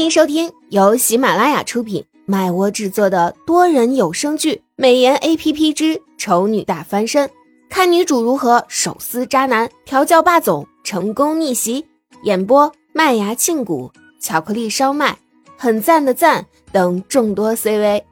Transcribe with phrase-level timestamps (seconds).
[0.00, 7.28] 欢迎收听由喜马拉雅出品、麦窝制作的多人有声剧《美颜 A P P 之丑女大翻身》，
[7.68, 11.86] 看女主如何手撕渣男、调教霸总、成功逆袭。
[12.22, 15.18] 演播：麦芽庆谷、巧克力烧麦、
[15.58, 18.06] 很赞的赞等众多 C V。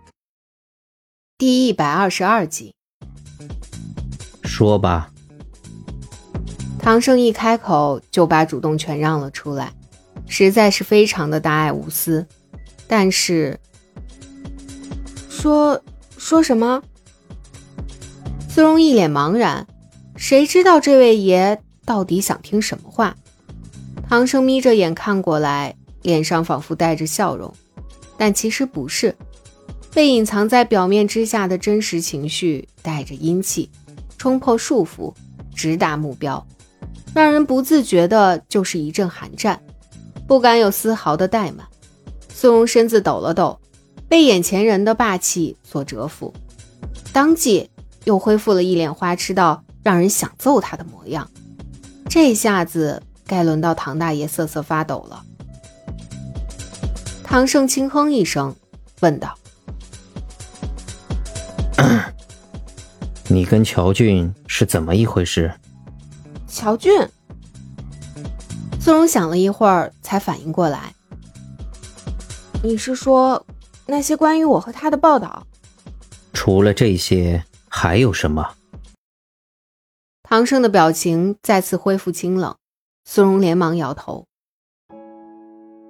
[1.38, 2.74] 第一百二十二集，
[4.44, 5.10] 说吧。
[6.78, 9.72] 唐胜一开口就把主动权让了出来。
[10.28, 12.26] 实在是非常的大爱无私，
[12.86, 13.58] 但是
[15.28, 15.82] 说
[16.16, 16.82] 说什么？
[18.48, 19.66] 苏荣一脸茫然，
[20.16, 23.16] 谁知道这位爷到底想听什么话？
[24.08, 27.52] 唐生眯着眼看过来，脸上仿佛带着笑容，
[28.16, 29.14] 但其实不是，
[29.92, 33.70] 被隐藏在表面之下的真实情绪带着阴气，
[34.16, 35.14] 冲破束缚，
[35.54, 36.44] 直达目标，
[37.14, 39.60] 让人不自觉的就是一阵寒战。
[40.28, 41.66] 不敢有丝毫的怠慢，
[42.30, 43.58] 苏荣身子抖了抖，
[44.10, 46.34] 被眼前人的霸气所折服，
[47.14, 47.70] 当即
[48.04, 51.26] 又恢复了一脸花痴到让人想揍他的模样。
[52.10, 55.24] 这下子该轮到唐大爷瑟瑟发抖了。
[57.24, 58.54] 唐胜轻哼一声，
[59.00, 59.34] 问道
[63.28, 65.50] ：“你跟乔俊是怎么一回事？”
[66.46, 66.92] 乔俊。
[68.88, 70.94] 苏荣想了一会儿，才反应过来。
[72.64, 73.44] 你是说
[73.84, 75.46] 那些关于我和他的报道？
[76.32, 78.54] 除了这些，还有什么？
[80.22, 82.56] 唐胜的表情再次恢复清冷。
[83.04, 84.24] 苏荣连忙摇头：“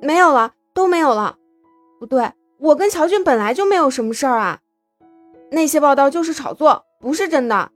[0.03, 1.37] 没有了，都没有了。
[2.01, 4.59] 不对，我跟乔俊本来就没有什么事儿啊。
[5.53, 7.71] 那些报道就是炒作，不是真的。”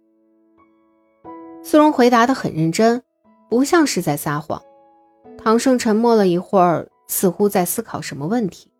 [1.63, 3.05] 苏荣回答的很认真，
[3.49, 4.61] 不像是在撒谎。
[5.45, 8.71] 唐胜沉默了一会儿，似乎在思考什么问题。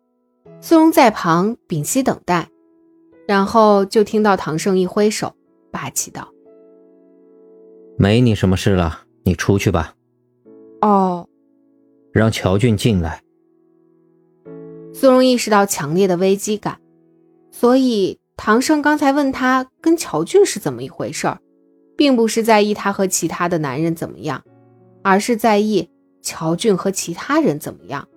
[0.61, 2.47] 苏荣在旁屏息等待，
[3.27, 5.33] 然后就听到唐胜一挥手，
[5.71, 6.29] 霸气道
[7.99, 9.95] ：“没你什么事了，你出去吧。”
[10.79, 11.27] 哦，
[12.13, 13.21] 让乔俊进来。
[14.93, 16.79] 苏荣意识到强烈的危机感，
[17.51, 21.39] 所以唐胜刚才问他跟乔俊是怎么一回事儿，
[21.97, 24.41] 并不是在意他和其他的男人怎么样，
[25.03, 25.89] 而是在意。
[26.23, 28.07] 乔俊和其他人怎么样？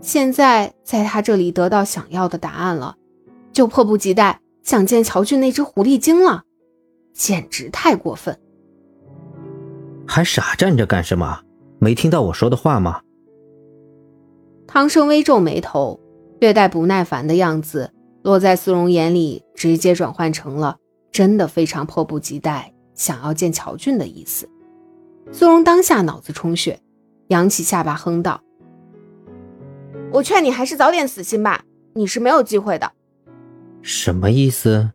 [0.00, 2.96] 现在在他这里得到想要的答案了，
[3.52, 6.42] 就迫不及待想见乔俊那只狐狸精了，
[7.12, 8.38] 简直太过分！
[10.06, 11.40] 还傻站着干什么？
[11.78, 13.00] 没听到我说的话吗？
[14.66, 16.00] 汤生微皱眉头，
[16.40, 20.76] 略带不耐烦的样子落在苏荣眼里，直接转换成了
[21.12, 24.48] 真的非常迫不及待想要见乔俊的意思。
[25.32, 26.78] 苏荣当下脑子充血。
[27.28, 28.40] 扬起下巴，哼道
[30.12, 31.62] ：“我劝你还是早点死心吧，
[31.94, 32.92] 你是没有机会的。”
[33.82, 34.90] 什么意思？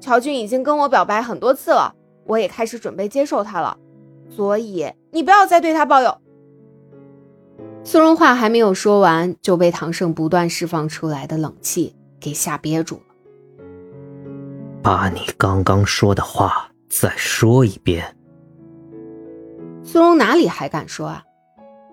[0.00, 1.94] 乔俊已经跟我表白很多次了，
[2.26, 3.76] 我也开始准备接受他了，
[4.28, 6.16] 所以你不要再对他抱有……
[7.82, 13.02] 苏荣话还没有说完，就被唐胜不断释放出来的冷气给吓憋住了。
[14.82, 18.16] 把你刚刚说的话再说一遍。
[19.82, 21.22] 苏荣哪里还敢说啊？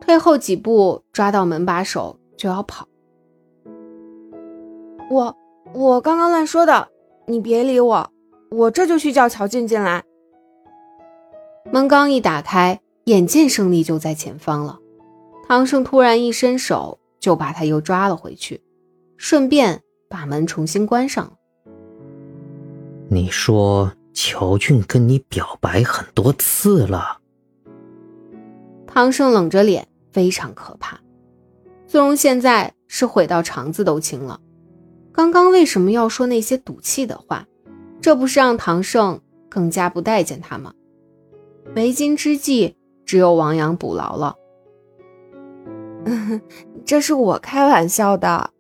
[0.06, 2.86] 退后几步，抓到门把手就要跑。
[5.10, 5.38] 我
[5.74, 6.90] 我刚刚乱说的，
[7.26, 8.12] 你别理我，
[8.52, 10.04] 我这就去叫乔俊进来。
[11.72, 14.78] 门刚一打开，眼见胜利就在前方了，
[15.48, 18.62] 唐胜突然一伸手就把他又抓了回去，
[19.16, 21.32] 顺便把门重新关上了。
[23.08, 27.20] 你说乔俊跟你表白很多次了？
[28.86, 29.88] 唐胜冷着脸。
[30.14, 31.02] 非常可怕，
[31.88, 34.40] 苏荣现在是悔到肠子都青了。
[35.12, 37.46] 刚刚为什么要说那些赌气的话？
[38.00, 39.20] 这不是让唐胜
[39.50, 40.74] 更加不待见他吗？
[41.76, 42.76] 为今之计，
[43.06, 44.36] 只有亡羊补牢了。
[46.86, 48.52] 这是我开玩笑的。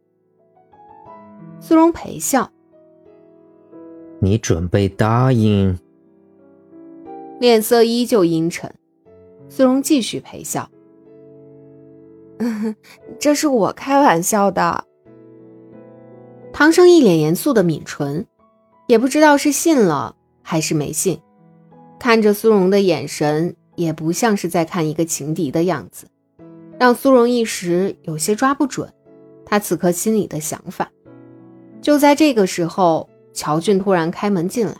[1.60, 2.50] 苏荣陪笑。
[4.20, 5.78] 你准备答应？
[7.40, 8.74] 脸色依旧阴沉。
[9.50, 10.70] 苏荣继续陪笑。
[13.20, 14.84] 这是我开玩笑的。
[16.52, 18.26] 唐生一脸严肃的抿唇，
[18.88, 21.20] 也不知道是信了还是没信，
[22.00, 26.06] 看着苏荣的眼神也不像是在看一个情敌的样子，
[26.80, 28.92] 让苏荣一时有些抓不准
[29.46, 30.90] 他此刻心里的想法。
[31.82, 34.76] 就在这个时候，乔俊突然开门进来。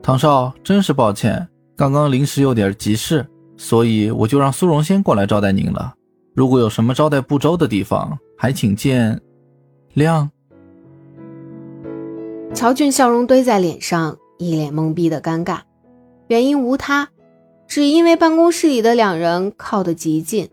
[0.00, 3.26] 唐少，真是抱歉，刚刚临时有点急事。
[3.58, 5.92] 所以我就让苏荣先过来招待您了。
[6.34, 9.20] 如果有什么招待不周的地方，还请见
[9.94, 10.28] 谅。
[12.54, 15.58] 乔俊笑容堆在脸上，一脸懵逼的尴尬。
[16.28, 17.08] 原因无他，
[17.66, 20.48] 只因为办公室里的两人靠得极近，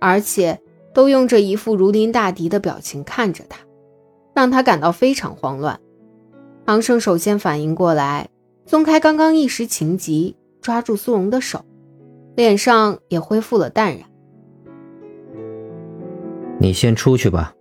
[0.00, 0.58] 而且
[0.94, 3.60] 都用着一副如临大敌的表情看着他，
[4.34, 5.78] 让他感到非常慌乱。
[6.64, 8.28] 唐胜首先反应过来，
[8.64, 11.64] 松开刚刚一时情急抓住苏荣的手，
[12.34, 14.08] 脸上也恢复了淡然。
[16.58, 17.54] 你先出去吧。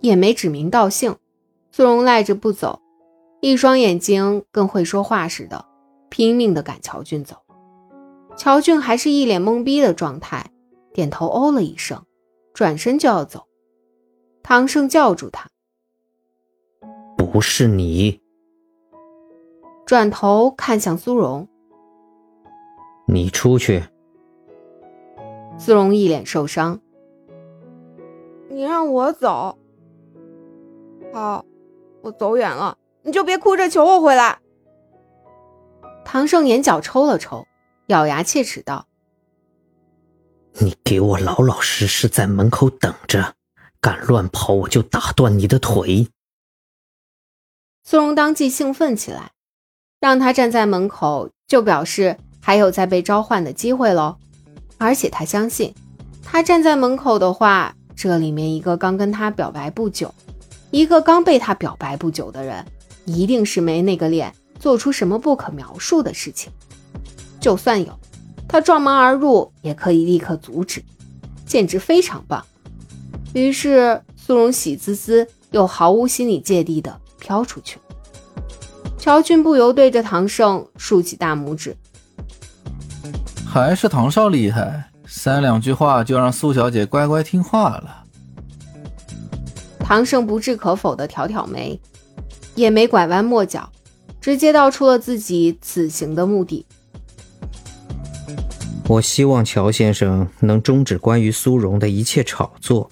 [0.00, 1.16] 也没指名道姓。
[1.70, 2.80] 苏荣赖着不走，
[3.40, 5.66] 一双眼睛跟会说话似的，
[6.08, 7.36] 拼命的赶乔俊走。
[8.36, 10.50] 乔俊还是一脸懵逼的状态，
[10.94, 12.02] 点头哦了一声，
[12.54, 13.46] 转身就要走。
[14.42, 15.48] 唐胜叫住他
[17.18, 18.20] ：“不是你。”
[19.84, 21.48] 转头看向苏荣
[23.08, 23.84] ：“你出去。”
[25.58, 26.80] 苏荣一脸受伤
[28.48, 29.58] ：“你让我走，
[31.12, 31.44] 好。”
[32.00, 34.38] 我走远了，你就别哭着求我回来。
[36.04, 37.44] 唐胜眼角抽了抽，
[37.88, 38.86] 咬牙切齿道
[40.62, 43.34] ：“你给我老老实实在门口等着，
[43.80, 46.06] 敢乱跑我就打断你的腿。”
[47.82, 49.32] 苏荣当即兴奋起来，
[49.98, 54.16] 让他站在门口，就表示还有再被召唤的机会喽。
[54.76, 55.74] 而且他相信，
[56.22, 60.14] 他站在门口的话，这里面一个刚跟他表白不久。
[60.70, 62.64] 一个刚被他表白不久的人，
[63.06, 66.52] 一定是没那个脸做出什么不可描述的事情。
[67.40, 67.98] 就算有，
[68.46, 70.82] 他撞门而入也可以立刻阻止，
[71.46, 72.44] 简直非常棒。
[73.32, 77.78] 于是苏荣喜滋滋又毫无心理芥蒂地飘出去。
[78.98, 81.76] 乔俊不由对着唐胜竖起大拇指，
[83.50, 88.04] 还是唐少厉害，三两句话就让苏小姐乖乖听话了。
[89.78, 91.80] 唐胜不置可否的挑挑眉，
[92.54, 93.66] 也没拐弯抹角，
[94.20, 96.66] 直接道出了自己此行的目的。
[98.86, 102.90] 我希望乔先生能终止关于苏荣的一切炒作。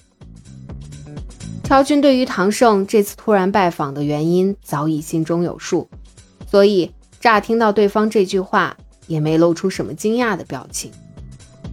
[1.65, 5.87] 乔军对于唐胜这次突然拜访的原因早已心中有数，
[6.51, 8.75] 所以乍听到对方这句话，
[9.07, 10.91] 也没露出什么惊讶的表情，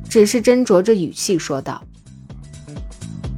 [0.09, 1.83] 只是斟酌着语气说道：“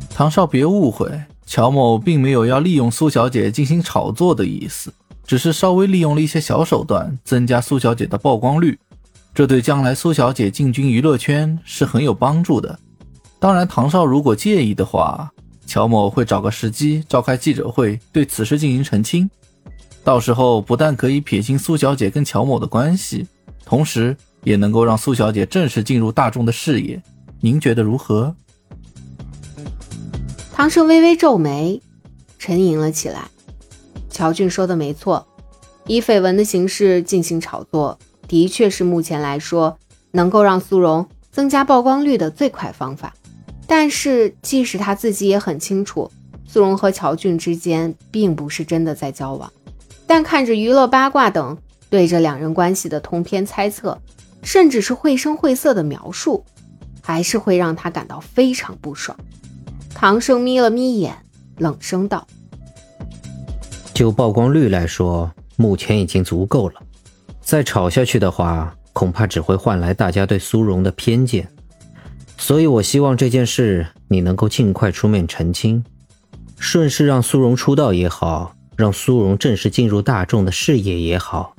[0.10, 1.10] 唐少，别误会。”
[1.48, 4.92] 乔某并没有要利用苏小姐进行炒作的意思，
[5.28, 8.78] 只是稍微利用了一些小手段，增加苏小姐的曝光率，
[9.34, 12.78] 这对将来苏小姐进军娱乐圈是很有帮助的。
[13.40, 15.32] 当然，唐少如果介意的话，
[15.68, 19.30] 乔某会找个时机召开记者会，对此事进行澄清。
[20.04, 23.28] 到时候不但可以撇清苏小姐跟乔某的关系，
[23.66, 27.02] 同时也能够让苏小姐正式进入大众的视野。
[27.42, 28.36] 您觉得如何？
[30.54, 31.82] 唐胜微微皱眉，
[32.40, 33.24] 沉吟了起来。
[34.10, 35.28] 乔俊说的没错，
[35.88, 39.78] 以绯闻的形式进行炒作，的确是目前来说
[40.12, 43.14] 能够让苏荣增加曝光率的最快方法。
[43.68, 46.10] 但是，即使他自己也很清楚，
[46.48, 49.52] 苏荣和乔俊之间并不是真的在交往。
[50.08, 51.58] 但看着娱乐八卦等
[51.90, 54.00] 对这两人关系的通篇猜测，
[54.44, 56.44] 甚至是绘声绘色的描述，
[57.02, 59.18] 还是会让他感到非常不爽。
[59.94, 61.16] 唐胜眯了眯眼，
[61.58, 62.28] 冷声道
[63.94, 66.82] ：“就曝光率来说，目前已经足够了。
[67.42, 71.48] 再吵下去的话，恐怕只会换来大家对苏荣的偏见。
[72.38, 75.86] 所以，我希望这件事你能够尽快出面澄清，
[76.60, 81.55] 顺势让苏荣出道也好，让苏荣正式进入大众的视野也好，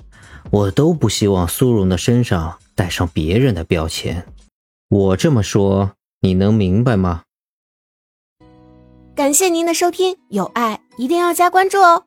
[0.50, 4.26] 我都不希望苏荣的身上带上别人的标签。
[4.88, 7.22] 我这么说，你能明白吗？”
[9.16, 12.04] 感谢您的收听，有爱一定要加关注哦。